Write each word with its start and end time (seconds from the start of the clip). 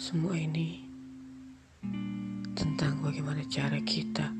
Semua 0.00 0.32
ini 0.32 0.80
tentang 2.56 3.04
bagaimana 3.04 3.44
cara 3.44 3.76
kita 3.84 4.32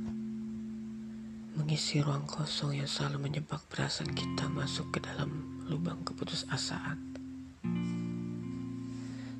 mengisi 1.52 2.00
ruang 2.00 2.24
kosong 2.24 2.80
yang 2.80 2.88
selalu 2.88 3.28
menyebab 3.28 3.60
perasaan 3.68 4.08
kita 4.16 4.48
masuk 4.48 4.88
ke 4.88 5.04
dalam 5.04 5.60
lubang 5.68 6.00
keputusasaan. 6.00 6.96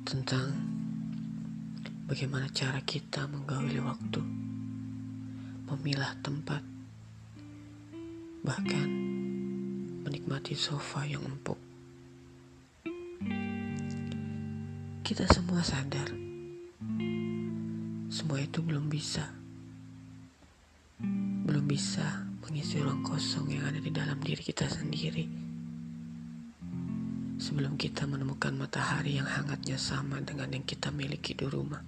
Tentang 0.05 0.47
bagaimana 2.05 2.53
cara 2.53 2.85
kita 2.85 3.25
menggauli 3.25 3.81
waktu, 3.81 4.21
memilah 5.73 6.21
tempat, 6.21 6.61
bahkan 8.45 8.89
menikmati 10.05 10.53
sofa 10.53 11.01
yang 11.01 11.25
empuk. 11.25 11.70
Kita 15.01 15.25
semua 15.33 15.65
sadar, 15.65 16.13
semua 18.13 18.37
itu 18.37 18.61
belum 18.61 18.85
bisa, 18.85 19.33
belum 21.49 21.65
bisa 21.65 22.29
mengisi 22.45 22.77
ruang 22.77 23.01
kosong 23.01 23.49
yang 23.49 23.65
ada 23.65 23.81
di 23.81 23.89
dalam 23.89 24.21
diri 24.21 24.45
kita 24.45 24.69
sendiri. 24.69 25.25
Sebelum 27.41 27.81
kita 27.81 28.05
menemukan 28.05 28.53
matahari 28.53 29.17
yang 29.17 29.25
hangatnya 29.25 29.81
sama 29.81 30.21
dengan 30.21 30.53
yang 30.53 30.61
kita 30.69 30.93
miliki 30.93 31.33
di 31.33 31.49
rumah. 31.49 31.81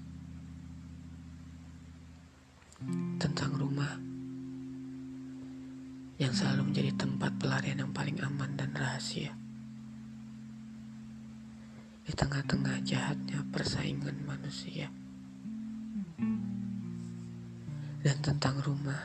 Tentang 3.22 3.54
rumah 3.54 3.94
yang 6.18 6.34
selalu 6.34 6.74
menjadi 6.74 6.98
tempat 6.98 7.38
pelarian 7.38 7.78
yang 7.78 7.94
paling 7.94 8.18
aman 8.26 8.58
dan 8.58 8.74
rahasia 8.74 9.43
di 12.04 12.12
tengah-tengah 12.12 12.84
jahatnya 12.84 13.48
persaingan 13.48 14.28
manusia. 14.28 14.92
Dan 18.04 18.20
tentang 18.20 18.60
rumah 18.60 19.00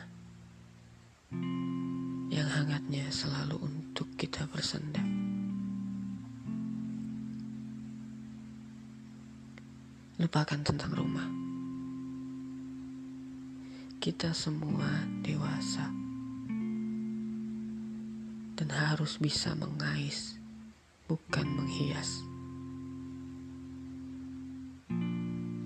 yang 2.35 2.49
hangatnya 2.51 3.07
selalu 3.15 3.63
untuk 3.63 4.11
kita 4.19 4.51
bersenda. 4.51 4.99
Lupakan 10.19 10.59
tentang 10.67 10.91
rumah. 10.99 11.31
Kita 14.03 14.35
semua 14.35 15.07
dewasa 15.23 15.87
dan 18.59 18.69
harus 18.75 19.23
bisa 19.23 19.55
mengais, 19.55 20.35
bukan 21.07 21.47
menghias. 21.47 22.38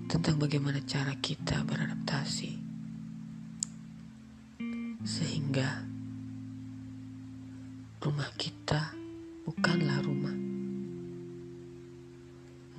Tentang 0.07 0.35
bagaimana 0.37 0.83
cara 0.83 1.15
kita 1.17 1.63
beradaptasi, 1.63 2.51
sehingga 5.03 5.83
rumah 8.03 8.29
kita 8.35 8.93
bukanlah 9.47 9.99
rumah, 10.03 10.35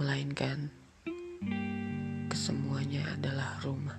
melainkan 0.01 0.69
kesemuanya 2.31 3.05
adalah 3.17 3.61
rumah. 3.65 3.99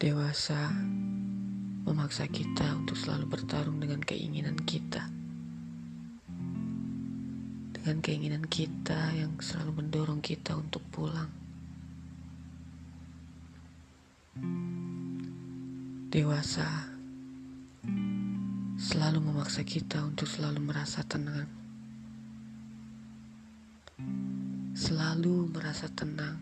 Dewasa 0.00 0.72
memaksa 1.84 2.24
kita 2.24 2.72
untuk 2.72 2.96
selalu 2.96 3.28
bertarung 3.36 3.76
dengan 3.84 4.00
keinginan 4.00 4.56
kita 4.64 5.19
dengan 7.80 8.04
keinginan 8.04 8.44
kita 8.44 9.16
yang 9.16 9.40
selalu 9.40 9.80
mendorong 9.80 10.20
kita 10.20 10.52
untuk 10.52 10.84
pulang. 10.92 11.32
Dewasa 16.12 16.92
selalu 18.76 19.24
memaksa 19.24 19.64
kita 19.64 20.04
untuk 20.04 20.28
selalu 20.28 20.60
merasa 20.60 21.00
tenang, 21.08 21.48
selalu 24.76 25.48
merasa 25.48 25.88
tenang, 25.88 26.36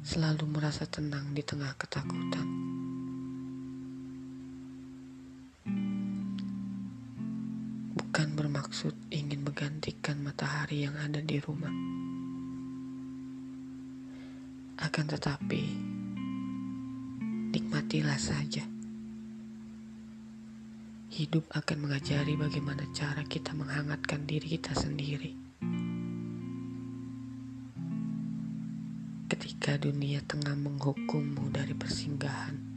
selalu 0.00 0.44
merasa 0.48 0.88
tenang 0.88 1.36
di 1.36 1.44
tengah 1.44 1.76
ketakutan. 1.76 2.48
Bermaksud 8.82 9.14
ingin 9.14 9.46
menggantikan 9.46 10.18
matahari 10.26 10.82
yang 10.82 10.98
ada 10.98 11.22
di 11.22 11.38
rumah. 11.38 11.70
Akan 14.82 15.06
tetapi, 15.06 15.62
nikmatilah 17.54 18.18
saja. 18.18 18.66
Hidup 21.14 21.46
akan 21.54 21.78
mengajari 21.78 22.34
bagaimana 22.34 22.82
cara 22.90 23.22
kita 23.22 23.54
menghangatkan 23.54 24.26
diri 24.26 24.58
kita 24.58 24.74
sendiri. 24.74 25.30
Ketika 29.30 29.78
dunia 29.78 30.26
tengah 30.26 30.58
menghukummu 30.58 31.54
dari 31.54 31.78
persinggahan 31.78 32.74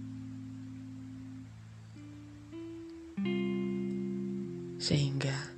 Sehingga 4.78 5.55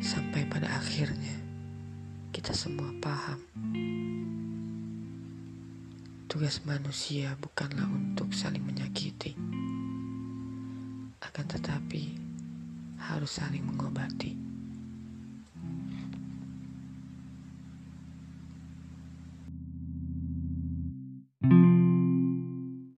sampai 0.00 0.48
pada 0.48 0.66
akhirnya 0.80 1.36
kita 2.32 2.56
semua 2.56 2.88
paham 3.04 3.40
tugas 6.26 6.64
manusia 6.64 7.36
bukanlah 7.38 7.86
untuk 7.86 8.32
saling 8.32 8.64
menyakiti 8.64 9.36
akan 11.20 11.46
tetapi 11.46 12.16
harus 13.00 13.40
saling 13.40 13.64
mengobati. 13.64 14.49